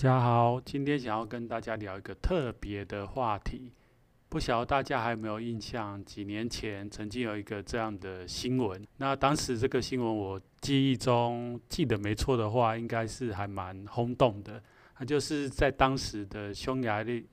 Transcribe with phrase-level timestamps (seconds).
[0.00, 3.70] 大家好，今天想要跟大家聊一个特别的话题，
[4.30, 6.02] 不晓得大家还有没有印象？
[6.02, 14.62] 几年前曾经有一个这样的新闻，那当时这个新闻我记忆中记得没错的话，应该是还蛮轰动的。
[14.98, 17.26] 那就是在当时的匈牙利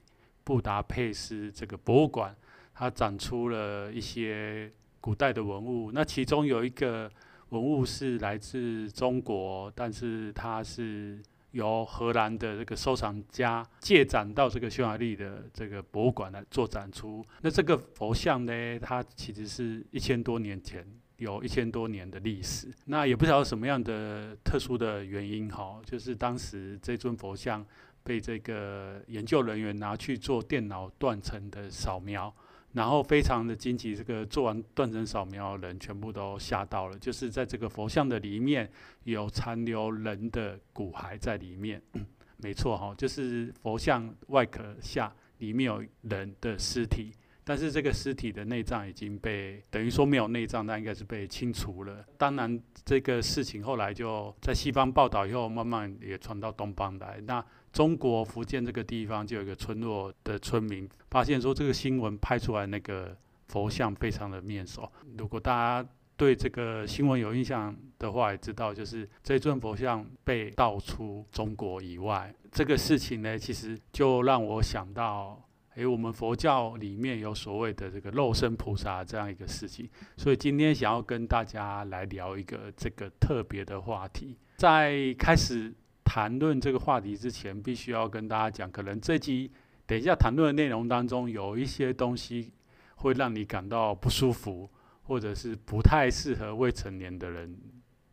[0.43, 2.35] 布达佩斯这个博物馆，
[2.73, 7.09] 它展出了一些古代的文物，那其中有一个
[7.47, 11.17] 文物是来自中国，但是它是。
[11.51, 17.25] 由荷兰的这个收藏家借展到这个匈牙利的这个博物馆来做展出。
[17.41, 20.85] 那这个佛像呢，它其实是一千多年前，
[21.17, 22.67] 有一千多年的历史。
[22.85, 27.65] 那也不知道什么样的特殊的原因哈，就是当时这尊佛像
[28.03, 32.33] 被这个研究人员拿去做电脑断层的扫描。
[32.77, 38.69] 然后非常的惊奇，这个做完断层扫描的人全部都吓到了，就是在这个佛像的里面
[39.03, 42.05] 有残留人的骨骸在里面，嗯、
[42.37, 47.11] 没错哈，就是佛像外壳下里面有人的尸体，
[47.43, 52.05] 但是这个尸体的内脏已经被等于说没有内脏，那应该是被清除了。
[52.15, 57.19] 当然这个事情后来就在西方报道以后，慢慢也传到东方来。
[57.25, 57.43] 那
[57.77, 63.15] 中国福建这个地方就有一个村落的村民发现说，这个新闻拍出来那个
[63.49, 64.91] 佛像非常的面熟。
[65.15, 75.39] 如果大家对这个新闻有印象的话，也知道就是这尊佛像被盗出中国以外，这个事情呢，其实就让我想到，
[75.75, 79.87] 诶，我们佛教里面有所谓的这个肉身菩萨这样一个事情。
[80.15, 85.71] 所以今天想要跟大家来聊一个这个特别的话题，在开始。
[86.09, 89.51] 谈论这个话题之前，必须要跟大家讲，可能这集
[89.85, 92.53] 等一下谈论的内容当中，有一些东西
[92.95, 94.69] 会让你感到不舒服，
[95.03, 97.53] 或者是不太适合未成年的人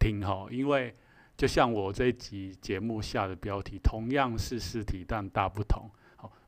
[0.00, 0.48] 听哈。
[0.50, 0.92] 因为
[1.36, 5.88] 就像我这集节目下的标题，同样是尸体，但大不同。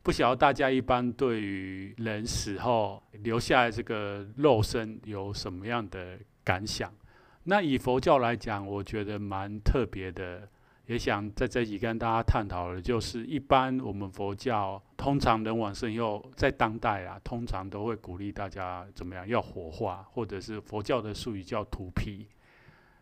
[0.02, 6.92] 不晓得大家一般对于人死后留下来这个肉身有什么样的感想？
[7.44, 10.48] 那以佛教来讲，我觉得蛮特别的。
[10.86, 22.24] 也想在这里跟大家探讨的，就是一般我们佛教通常人往生以后，在当代啊，通常都会鼓励大家怎么样要火化，或者是佛教的术语叫土埤。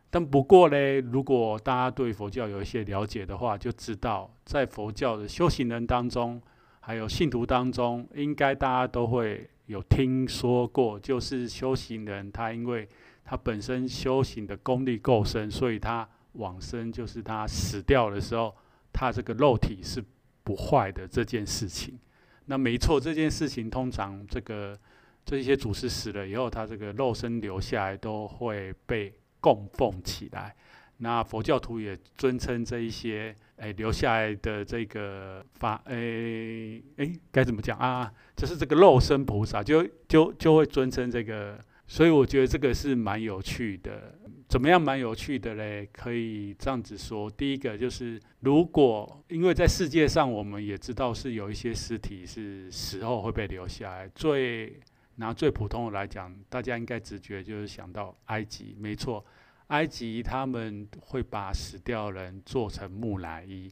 [0.08, 6.40] 但不过呢，如果大家对佛教有一些了解的话，就知道在佛教的修行人当中，
[6.80, 12.88] 还有信徒当中，应该大家都会有听说过，就是修行人他因为
[13.26, 16.08] 他本身修行的功力够深，所以他。
[16.34, 18.54] 往生就是他死掉的时候，
[18.92, 20.02] 他这个肉体是
[20.44, 21.98] 不坏的这件事情。
[22.46, 24.78] 那没错，这件事情通常这个
[25.24, 30.54] 这些祖师死了以后，他这个肉身留下来都会被供奉起来。
[30.98, 38.12] 那佛教徒也尊称这一些诶留下来的这个法诶诶该怎么讲啊？
[38.36, 41.58] 就是这个肉身菩萨，就就就会尊称这个。
[41.86, 44.18] 所以我觉得这个是蛮有趣的。
[44.54, 45.84] 怎么样蛮有趣的嘞？
[45.92, 54.08] 可以这样子说，第一个就是，如果因为在世界上，我们也知道是有一些尸体是死后会被留下来。
[54.14, 54.78] 最
[55.16, 59.24] 拿最普通的来讲，大家应该直觉就是想到埃及，没错，
[59.66, 63.68] 埃及他们会把死掉人做成木乃伊。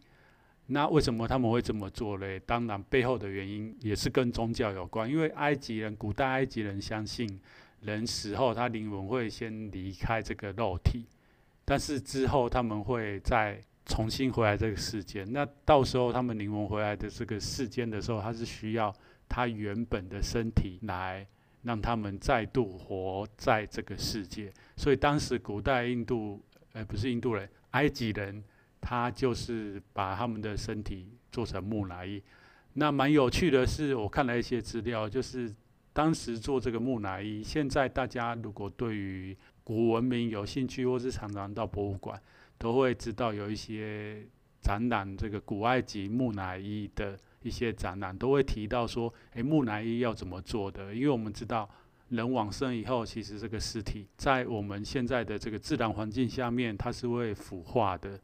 [0.66, 2.40] 那为什么他们会这么做嘞？
[2.44, 7.40] 当然背后的原因也是跟宗教有关，因为埃及人，古代埃及人相信。
[7.82, 11.04] 人死后，他灵魂会先离开这个肉体，
[11.64, 15.30] 但是之后他们会再重新回来这个世间。
[15.32, 18.94] 那到时候他们灵魂回来的这个世间的时候，他是需要
[19.28, 21.26] 他原本的身体来
[21.62, 24.52] 让他们再度活在这个世界。
[24.76, 26.40] 所以当时古代印度，
[26.74, 28.44] 呃，不是印度人，埃及人，
[28.80, 32.22] 他就是把他们的身体做成木乃伊。
[32.74, 35.52] 那蛮有趣的是，我看了一些资料，就是。
[35.92, 42.20] 当时做这个木乃伊，现在大家如果对于古文明有兴趣，或是常常到博物馆，
[42.56, 44.26] 都会知道有一些
[44.60, 50.94] 展览，这个古埃及木乃伊的一些展览，都会提到说，诶，木乃伊要怎么做的？
[50.94, 51.68] 因为我们知道
[52.08, 58.18] 人往生以后，其实这个尸体在我们现在的这个自然环境下面，它是会腐化的，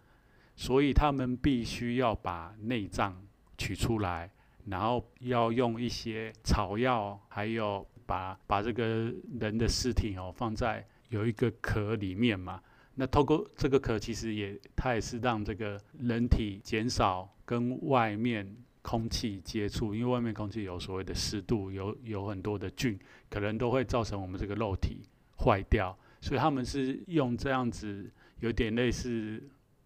[0.57, 3.23] 所以他们必须要把内脏
[3.59, 4.31] 取出来，
[4.71, 12.61] 然后要用一些草药，还有把把这个人的尸体哦放在有一个壳里面嘛。
[12.95, 22.99] 那透过这个壳，其实也它也是让这个人体减少跟外面空气接触，因为外面空气有所谓的湿度，有有很多的菌，
[23.31, 25.03] 可能都会造成我们这个肉体
[25.39, 25.97] 坏掉。
[26.21, 28.11] 所以他们是用这样子，
[28.41, 29.41] 有点类似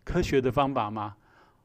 [0.05, 1.15] 科学的方法吗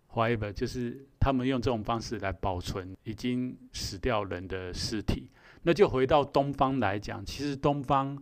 [0.07, 5.29] 划一个就是他们用这种方式来保存已经死掉人的尸体。
[5.63, 8.18] 那就回到东方来讲，其实东方。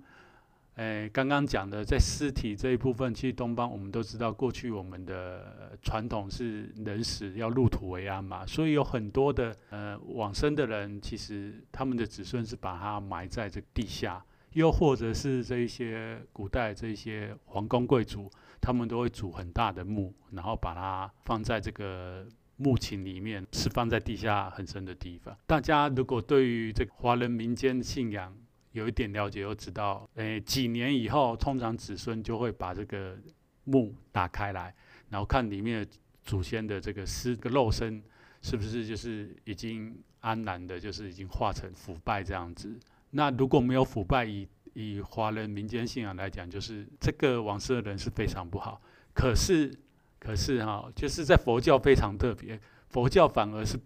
[0.78, 18.30] 诶，刚刚讲的在尸体这一部分，其实东方我们都知道，过去我们的传统是人死要入土为安嘛，所以有很多的呃往生的人，其实他们的子孙是把它埋在这地下，又或者是这一些古代这一些皇宫贵族，
[18.60, 25.36] 他们都会煮很大的墓，然后把它放在这个墓寝里面，是放在地下很深的地方。
[25.46, 28.34] 大家如果对于这个华人民间信仰，
[28.72, 33.18] 有一点了解，就知道，诶，几年以后，通常子孙就会把这个
[33.66, 34.74] 墓打开来，
[35.10, 35.88] 然后看里面
[36.24, 38.02] 祖先的这个尸个肉身，
[38.42, 42.78] 是不是就是已经安然的，就是已经化成腐败这样子。
[43.12, 48.81] 那如果没有腐败，以以华人民间信仰来讲，就是这个往生的人是非常不好。
[49.13, 49.74] 可是，
[50.20, 52.60] 可是哈，就是在佛教非常特别，
[52.90, 53.80] 佛教反而是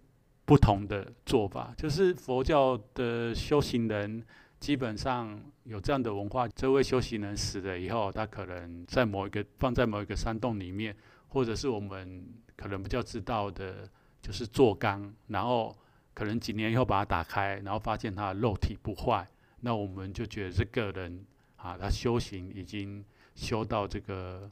[0.44, 4.24] 不同的做法，就是佛教的修行人。
[4.60, 10.94] 基本上有这样的文化，这位修行人死了以后，他可能在某一个放在某一个山洞里面，
[11.28, 12.22] 或者是我们
[12.56, 13.88] 可能比较知道的，
[14.20, 15.74] 就是做缸，然后
[16.12, 19.26] 可能几年以后把它打开，然后发现他的肉体不坏，
[19.60, 21.24] 那我们就觉得这个人
[21.56, 23.02] 啊，他修行已经
[23.34, 24.50] 修到这个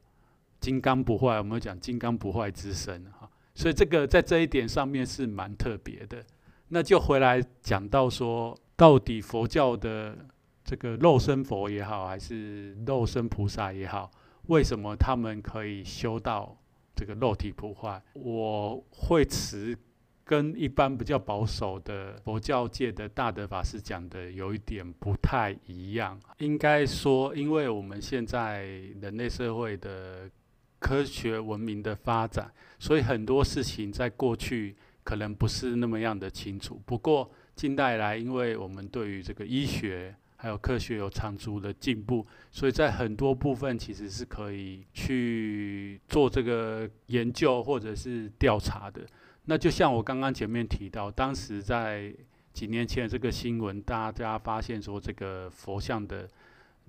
[0.61, 6.25] 金刚不坏，我们讲金刚不坏之身哈，所以这个在这一点上面是蛮特别的。
[6.69, 8.59] 那就回来讲到说。
[8.79, 10.17] 到底佛教的
[10.65, 14.09] 这个肉身佛也好，还是肉身菩萨也好，
[14.47, 16.57] 为什么他们可以修到
[16.95, 18.01] 这个肉体不坏？
[18.13, 19.77] 我会持
[20.23, 26.17] 跟一般比较保守的佛教界的大德法师讲的有一点不太一样。
[26.37, 28.65] 应该说，因为我们现在
[29.01, 30.31] 人类社会的
[30.79, 36.81] 科学文明的发展，所以很多事情在过去可能不是那么样的清楚。
[36.87, 49.03] 不过，近代来，因为我们对于这个医学还有科学有长足的进步，所以在很多部分其实是可以去做这个研究或者是调查的。
[49.47, 52.15] 那就像我刚刚前面提到，当时在
[52.53, 56.29] 几年前这个新闻，大家发现说这个佛像的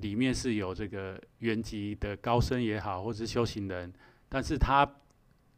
[0.02, 3.94] 里面是有这个原籍的高僧也好，或者是修行人，
[4.28, 4.90] 但是他。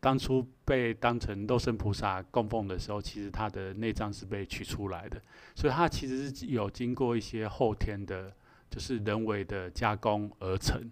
[0.03, 5.21] 当初被当成肉身菩萨供奉的时候，其实他的内脏是被取出来的，
[5.53, 8.35] 所以他其实是有经过一些后天的，
[8.67, 10.91] 就是人为的加工而成。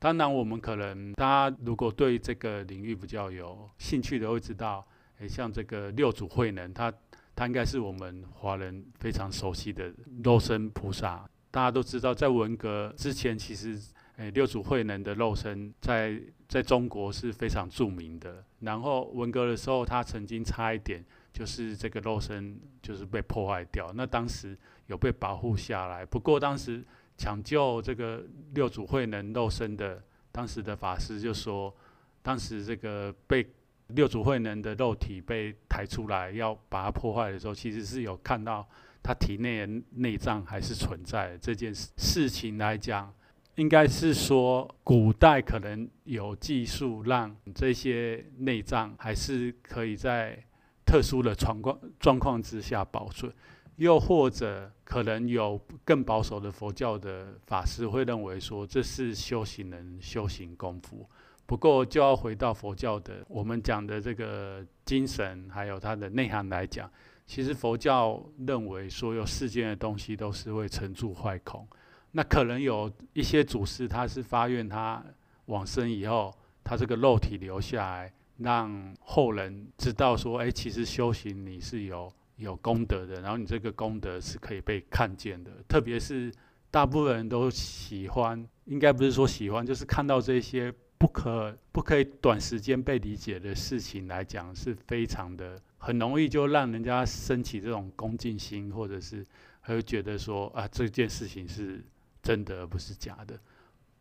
[0.00, 4.84] 当然，我们可能大家如果对这个领域比较有兴趣的，会知道，
[5.20, 6.92] 诶，像这个六祖慧能，他
[7.36, 11.29] 他应该是我们华人非常熟悉的肉身菩萨。
[11.50, 13.80] 大家都知道，在文革之前，其实。
[14.16, 18.44] 诶，六祖慧能的肉身在在中国是非常著名的。
[18.58, 21.02] 然后文革的时候，他曾经差一点
[21.32, 23.90] 就是这个肉身就是被破坏掉。
[23.94, 24.54] 那当时
[24.88, 26.04] 有被保护下来。
[26.04, 26.84] 不过当时
[27.16, 31.74] 抢救这个六祖慧能肉身的当时的法师就说，
[32.20, 33.46] 当时这个被
[33.86, 38.68] 六祖慧能的肉体被抬出来要把它破坏的时候，其实是有看到
[39.02, 41.36] 他体内的内脏还是存在。
[41.38, 43.12] 这件事事情来讲。
[43.56, 50.38] 应该是说，古代可能有技术让这些内脏还是可以在
[50.86, 53.30] 特殊的状况状况之下保存，
[53.76, 61.06] 又或者可能有更保守的佛教的法师会认为说，这是修行人修行功夫。
[61.44, 66.90] 不过就要回到佛教的我们讲的这个精神，还有它的内涵来讲，
[67.30, 71.64] 其实佛教认为所有世间的东西都是会成住坏空。
[72.10, 75.00] 那可能有一些祖师，他是发愿，他
[75.44, 85.52] 往生以后，他这个肉体留下来，让后人知道说，哎，其实修行你是有有功德的，然后你这个功德是可以被看见的。
[85.68, 86.32] 特别是
[86.68, 99.26] 大部分人都喜欢，应该不是说喜欢，就是看到这些不可不可以短时间被理解的事情来讲，是非常的很容易就让人家升起这种恭敬心，或者是。
[99.62, 101.84] 他会觉得说啊，这件事情是
[102.22, 103.38] 真的而不是假的。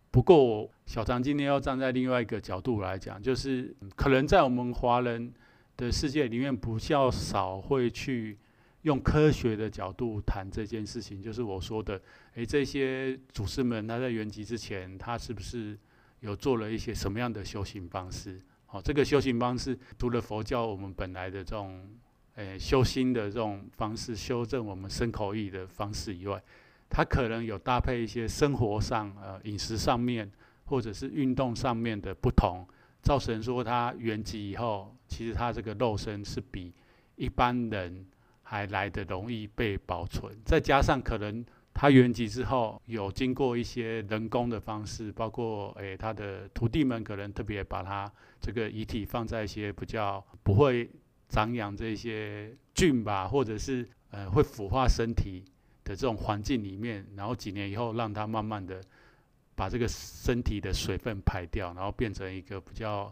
[0.09, 5.31] 不过小常今天要站在另外一个角度来讲，就是可能在我们华人
[5.75, 8.37] 的世界里面，比较少会去
[8.83, 11.21] 用科学的角度谈这件事情。
[11.21, 12.01] 就是我说的，
[12.35, 15.77] 诶，这些祖师们他在圆寂之前，他是不是
[16.21, 18.41] 有做了一些什么样的修行方式？
[18.71, 21.89] 好，这个修行方式除了佛教我们本来的这种
[22.35, 26.39] 诶修心的这种方式，修正我们身口意的方式以外。
[26.87, 30.31] 它可能有搭配一些生活上、呃饮食上面，
[30.65, 32.63] 或者是运动上面的不同，
[33.01, 36.71] 造成说他圆寂以后，其实他这个肉身是比
[37.15, 38.05] 一般人
[38.43, 40.31] 还来的容易被保存。
[40.45, 48.11] 再加上可能他圆寂之后，有经过一些人工的方式，包括诶他的徒弟们可能特别把他
[48.41, 50.89] 这个遗体放在一些比较不会
[51.27, 55.43] 长养这些菌吧，或者是呃会腐化身体。
[55.81, 58.79] 的这种环境里面，然后几年以后，让它慢慢的
[59.55, 63.11] 把这个身体的水分排掉，然后变成一个比较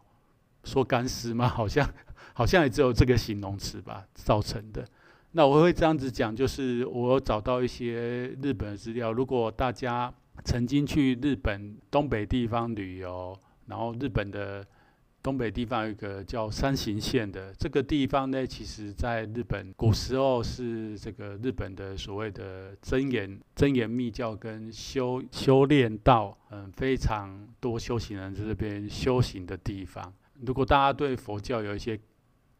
[0.63, 1.47] 说干尸吗？
[1.49, 1.89] 好像
[2.35, 4.87] 好像也只有这个形容词吧造成的。
[5.31, 14.65] 那我会这样子讲，就是我找到一些日本的资料，如果大家曾经去日本东北地方旅游，然后日本的。
[15.23, 30.13] 东北地方有一个叫山形县的这个地方呢，其实在日本古时候是这个日本的所谓的真言真言密教跟修修炼道，嗯，非常多修行人在这边修行的地方。
[30.45, 31.99] 如果大家对佛教有一些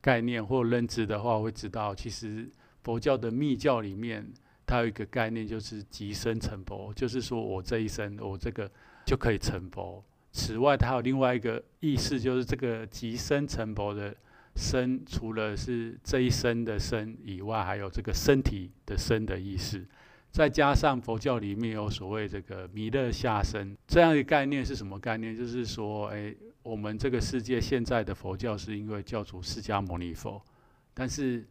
[0.08, 2.50] 概念或认知的话，会知道其实
[2.82, 4.26] 佛教的密教里面，
[4.66, 8.72] 它有一个概念就是极生成佛，就是说我这一生我这个
[9.06, 10.02] 就可以成佛。
[10.32, 14.16] 此外，它有另外一个意思，就是这个极生成佛的
[14.56, 19.86] 生，除了是这一生的生以外，还有这个身体的生的意思。
[20.38, 25.36] 再加上佛教里面有所谓这个弥勒下生这样一个概念是什么概念？
[25.36, 30.40] 就是说，诶，我们这个世界现在的佛教是因为教主释迦牟尼佛，
[30.94, 31.44] 但是。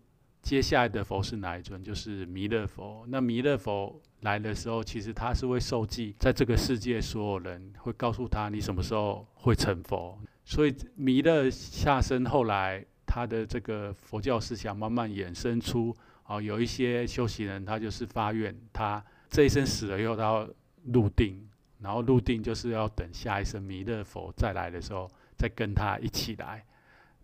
[0.42, 1.82] 接下来的佛是哪一尊？
[1.82, 3.04] 就是弥勒佛。
[3.08, 10.16] 那弥勒佛来的时候，其实他是会受记，在这个世界所有人会告诉他你什么时候会成佛。
[10.44, 15.92] 所以弥勒下生后来，他的这个佛教思想慢慢衍生出
[16.26, 20.48] 哦，有一些修行人他就是发愿，他这一生死了以后他要
[20.92, 21.48] 入定，
[21.80, 26.64] 然后入定就是要等下一生弥勒佛再来的时候再跟他一起来。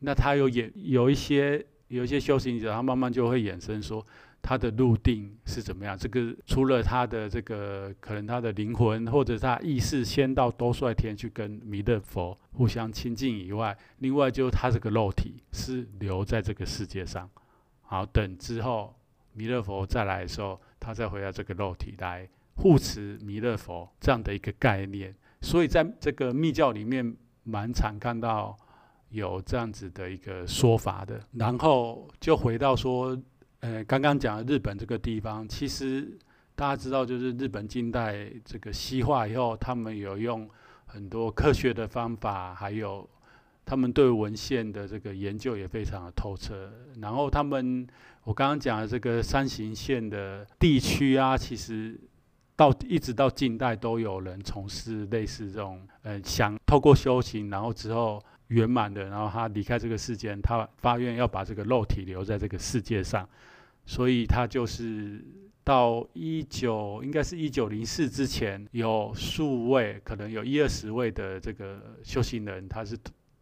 [0.00, 1.64] 那他有也有一些。
[1.88, 4.02] 有一些修行者，他慢慢就会衍生说，
[4.40, 5.94] 他的入定是怎么样？
[5.94, 17.28] 这个除了他的这个可能他的灵魂或者他意识先到兜率天去跟弥勒佛互相亲近以外，另外就是他这个肉体是留在这个世界上。
[17.93, 18.95] 好，等之后
[19.35, 25.15] 弥勒佛再来的时候，他再回到这个肉体来护持弥勒佛这样的一个概念。
[25.43, 28.57] 所以在这个密教里面，蛮常看到。
[29.11, 33.15] 有这样子的一个说法的，然后就回到说，
[33.61, 36.19] 呃，刚刚讲的日本这个地方，其实
[36.55, 40.49] 大家知道，就是日本近代这个西化以后，他们有用
[40.87, 43.07] 很多科学的方法，还有
[43.64, 46.73] 他们对文献的这个研究也非常的透彻。
[47.00, 47.87] 然后他们，
[48.25, 51.99] 我刚刚讲的这个山形县的地区啊，其实
[52.57, 58.23] 到一直到近代都有人从事类似这种，呃，想透过修行，然后之后。
[58.49, 63.26] 圆满的，然后他离开这个世间，他发愿要把这个肉体留在这个世界上，
[63.87, 65.25] 所以他就是
[65.64, 72.95] 到一九，应该是一九零四之前，有数位，可能有一二十位的这个修行人，他是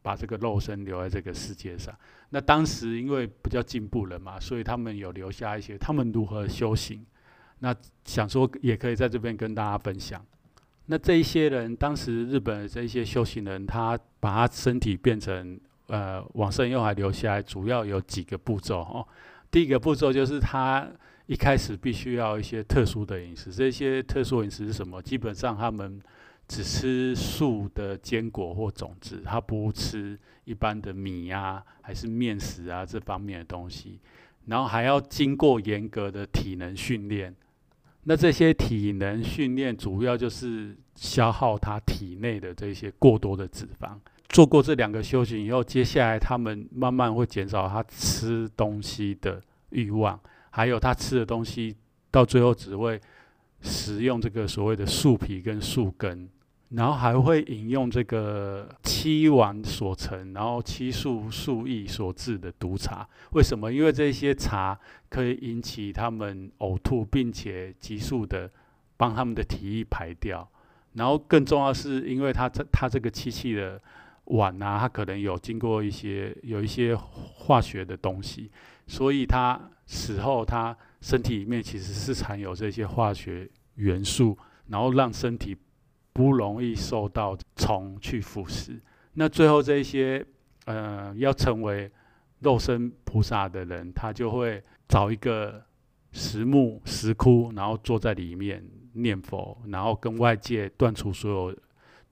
[0.02, 1.95] 把这个肉身留在这个世界上。
[2.30, 7.04] 那当时因为比较进步了嘛，所以他们有留下一些他们如何修行，
[7.59, 10.25] 那想说也可以在这边跟大家分享。
[10.87, 19.07] 那这一些人，当时日本的这一些修行人，他把他身体变成呃往生用还留下来，主要有几个步骤哦。
[19.50, 20.88] 第一个步骤就是他
[21.26, 25.00] 一开始必须要一些特殊的饮食，这些特殊饮食是什么？
[25.00, 26.00] 基本上他们
[26.50, 34.00] 只吃素的坚果或种子，他不吃一般的米啊，还是面食啊这方面的东西，
[34.47, 37.33] 然后还要经过严格的体能训练。
[38.02, 43.97] 那这些体能训练主要就是消耗他体内的这些过多的脂肪。
[44.28, 50.19] 做过这两个修行以后，接下来他们慢慢会减少他吃东西的欲望，
[50.50, 51.76] 还有他吃的东西
[52.11, 53.00] 到最后只会
[53.61, 56.28] 食用这个所谓的树皮跟树根，
[56.70, 63.06] 然后还会饮用这个七碗所成，然后七术数液所制的毒茶。
[63.32, 63.72] 为什么？
[63.72, 68.48] 因为这些茶可以引起他们呕吐，并且急速的
[68.96, 70.48] 帮他们的体液排掉。
[70.94, 73.80] 然后更重要是因为它这它这个漆器的
[74.26, 78.50] 碗啊，它可能有经过一些有一些化学的东西，
[78.86, 85.56] 所以它死后它身体里面其实是含有这些化学元素，然后让身体
[86.12, 88.78] 不容易受到虫去腐蚀。
[89.14, 90.24] 那最后这些
[90.66, 91.90] 呃要成为
[92.40, 95.62] 肉身菩萨的人，他就会找一个
[96.12, 98.64] 石木石窟，然后坐在里面
[98.94, 101.56] 念佛，然后跟外界断除所有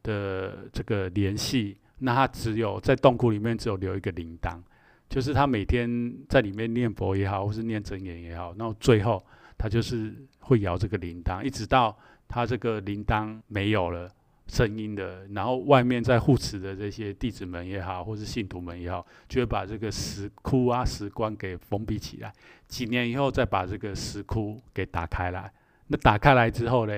[0.02, 1.78] 的这个联系。
[1.98, 4.60] 那他只有在洞窟里面只有留一个铃铛，
[5.08, 9.20] 就是他每天在里面念佛也好，或是念真言也好，然后最后
[9.56, 11.98] 他就是会摇这个铃铛，一直到
[12.28, 14.08] 他这个铃铛没有了
[14.47, 22.32] 声音的，然后外面在护持的这些弟子们也好，或是信徒们也好，就会把这个石窟啊、石棺给封闭起来，
[22.66, 25.52] 几年以后再把这个石窟给打开来。
[25.88, 26.92] 那打开来之后呢，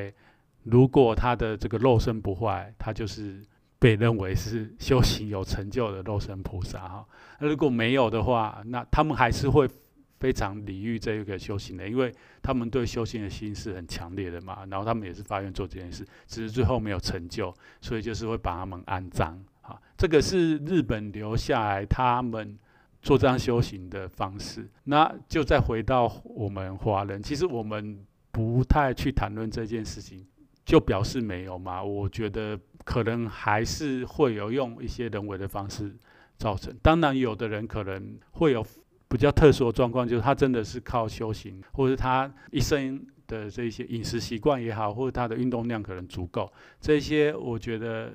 [0.64, 3.42] 如果他的这个肉身不坏，他就是。
[3.82, 7.08] 被认为是修行有成就的肉身菩萨哈，
[7.38, 9.66] 那如果没有的话，那他们还是会
[10.18, 14.64] 非常礼遇这个修行的，因为他们对修行的心是很强烈的嘛。
[14.70, 19.42] 然后他们也是发愿做这件事，只是最后没有成就，所以就是会把他们安葬。
[19.62, 22.58] 哈，这个是日本留下来他们
[23.02, 24.68] 做这样修行的方式。
[24.84, 30.26] 那就再回到我们华人，其实我们不太去谈论这件事情。
[30.62, 31.82] 就表示没有嘛？
[31.82, 35.92] 我觉得可能还是会有用一些人为的方式
[36.36, 36.72] 造成。
[36.80, 38.64] 当然，有的人可能会有
[39.10, 46.50] 比较特殊的状况，就是他真的是靠修行，或者他一生的这些饮食习惯也好，或者他的运动量可能足够。
[46.80, 48.12] 这些我觉得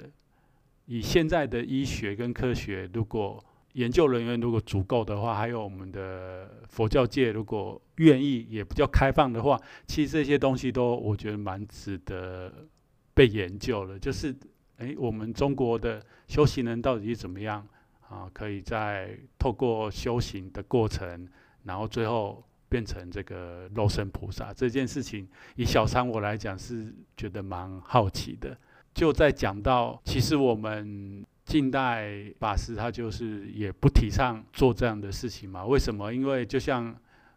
[0.86, 12.50] 以现在的医学跟科学，如果研究人员如果足够的话，还有我们的佛教界如果愿意也比较开放的话，其实这些东西都我觉得蛮值得
[13.14, 14.00] 被研究的。
[14.00, 14.34] 就是，
[14.78, 17.68] 诶，我们中国的修行人到底是怎么样
[18.16, 18.30] 啊？
[18.34, 21.28] 可以在透过修行的过程，
[21.64, 28.58] 然后最后变成这个肉身菩萨这件事情，以小三我来讲是觉得蛮好奇的。
[28.94, 31.26] 就在讲到，其实我们。
[31.46, 35.64] 近代法师他就是也不提倡做这样的事情嘛？
[35.64, 36.12] 为什么？
[36.12, 36.92] 因为就像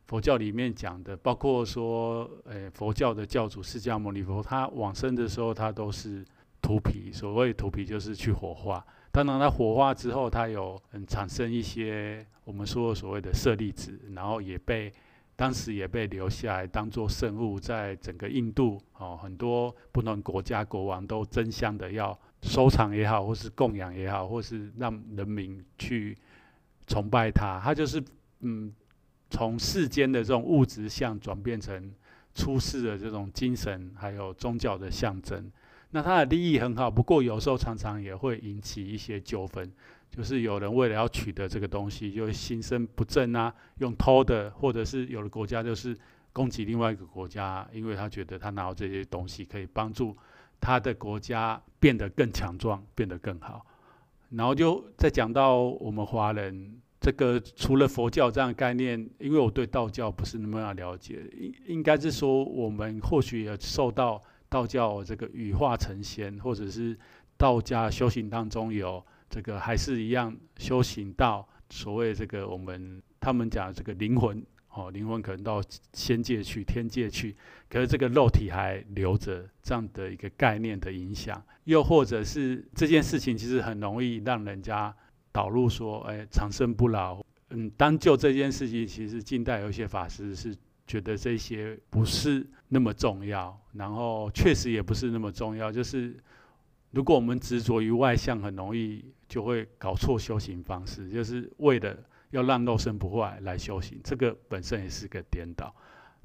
[0.06, 6.24] 佛教里面讲的，包括说，诶，佛教的教主释迦牟尼佛，他往生的时候，他都是
[6.62, 7.12] 土皮。
[7.12, 8.82] 所谓土皮，就是去火化。
[9.10, 14.92] 当然，它火化之后，它有嗯产生一些我们说所谓的舍利子，然后也被
[15.36, 22.18] 当时也被留下来当做圣物，在整个印度哦，很多不同国家国王都争相的要。
[22.40, 26.16] 收藏也好，或是供养也好，或是让人民去
[26.86, 28.00] 崇拜他，他就是
[28.42, 28.72] 嗯，
[29.28, 31.92] 从世间的这种物质相转变成
[32.36, 35.50] 出世的这种精神，还有宗教的象征。
[35.90, 39.70] 那他的利益很好，不过有时候常常也会引起一些纠纷，
[40.10, 45.96] 就是有人为了要取得这个东西，就会心生不正啊，用偷的，或者是有的国家就是
[46.32, 50.16] 攻击另外一个国家，因为他觉得他拿到这些东西可以帮助。
[50.60, 53.64] 他的国家变得更强壮，变得更好，
[54.30, 66.96] 然后就再讲到我们华人这个，除了佛教这样的概念，因为我对道教不是那么了解，应应该是说我们或许也受到道教这个羽化成仙，或者是
[67.36, 74.44] 道家修行当中有这个还是一样修行到所谓这个我们他们讲这个灵魂。
[74.70, 75.60] 哦，灵魂可能到
[75.94, 77.34] 仙界去、天界去，
[77.68, 84.94] 可是这个肉体还留着，这样的一个概念的影响，又或者是这件事情其实很容易让人家
[85.32, 87.20] 导入说，哎，长生不老。
[87.50, 90.54] 嗯，单就这件事情，其实近代有一些法师是
[90.88, 95.70] 觉得这些不是那么重要，然后确实也不是那么重要。
[95.70, 96.16] 就是
[96.90, 101.96] 如果我们执着于外相，很容易就会搞错修行方式，就是为了。
[102.30, 105.74] 要让肉身不坏来修行，这个本身也是个颠倒。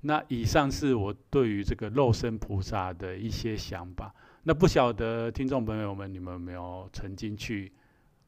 [0.02, 4.13] 那以上是我对于这个肉身菩萨的一些想法。
[4.43, 7.71] 那不晓得听众朋友们，你们有没有曾经去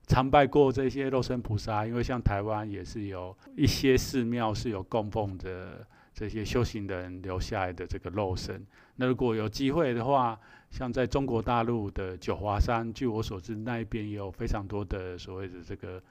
[0.07, 1.85] 参拜过这些肉身菩萨？
[1.85, 8.65] 因为像台湾也是有一些寺庙是有供奉的这些修行人留下来的这个肉身。
[8.95, 10.39] 那如果有机会的话，
[10.71, 16.01] 像在中国大陆的九华山，据我所知，那一边也有非常多的所谓的这个。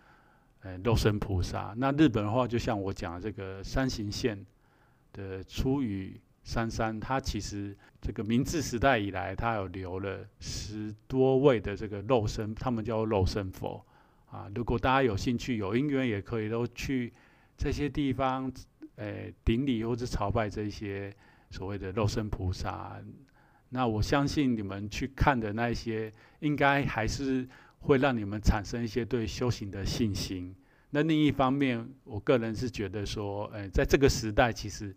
[0.67, 1.75] 呃，肉身菩萨。
[1.77, 4.47] 那日本的话，就像我讲的这个山形县
[5.12, 13.85] 的出羽珊珊，它其实这个明治时代以来，它有留了十多位的这个肉身，他们叫肉身佛
[14.31, 14.51] 啊。
[14.55, 17.12] 如果大家有兴趣、有因缘，也可以都去
[17.59, 18.51] 这些地方，
[18.97, 21.15] 诶、呃，顶礼或者朝拜这些
[21.51, 23.01] 所谓的肉身菩萨。
[23.71, 27.49] 那我相信你们去看的那些，应该还是
[27.81, 30.55] 会让你们产生一些对修行的信心。
[30.91, 34.95] 那另一方面，我个人是觉得说，诶，在这个时代，其实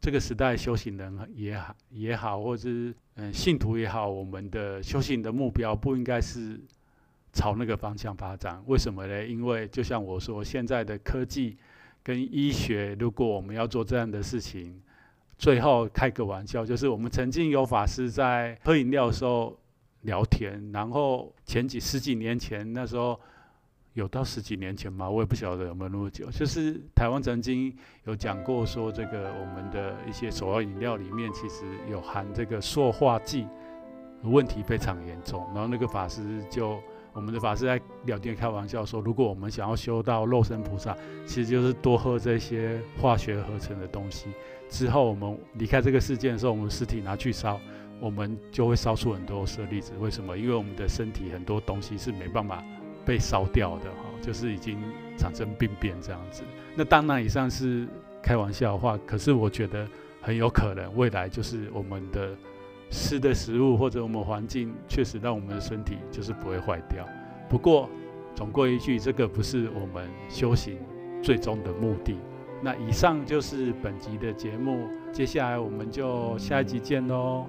[0.00, 6.60] 这个时代修行人也好也好，或者是嗯信徒也好，我们的修行的目标不应该是
[7.32, 8.60] 朝那个方向发展。
[8.66, 9.24] 为什么呢？
[9.24, 11.56] 因为就像我说，现在的科技
[12.06, 14.80] 跟医学，如果我们要做这样的事情，
[15.36, 19.58] 最后开个玩笑，就是我们曾经有法师在喝饮料的时候
[20.02, 23.18] 聊天，然后前几十几年前那时候。
[23.96, 25.08] 有到十几年前吗？
[25.08, 26.30] 我也不晓得有没有那么久。
[26.30, 33.46] 就是台湾曾经有讲过说，这个我们的一些手摇饮料里面其实有含这个塑化剂，
[34.22, 35.42] 问题非常严重。
[35.54, 36.78] 然后那个法师就，
[37.16, 44.26] 我们的法师在聊天开玩笑说，如果我们想要修到肉身菩萨，其实就是多喝这些化学合成的东西。
[44.68, 47.58] 之后我们离开这个世界的时候，我们尸体拿去烧，
[48.00, 49.94] 我们就会烧出很多舍利子。
[49.98, 50.36] 为什么？
[50.36, 52.62] 因为我们的身体很多东西是没办法。
[53.06, 54.76] 被烧掉的哈，就是已经
[55.16, 56.42] 产生病变这样子。
[56.74, 57.86] 那当然以上是
[58.20, 59.86] 开玩笑的话，可是我觉得
[60.20, 62.36] 很有可能未来就是我们的
[62.90, 67.06] 吃的食物或者我们环境确实让我们的身体就是不会坏掉。
[67.48, 67.88] 不过
[68.34, 70.78] 总归一句，这个不是我们修行
[71.22, 72.16] 最终的目的。
[72.62, 77.46] 那以上就是本集的节目，接下来我们就下一集见喽。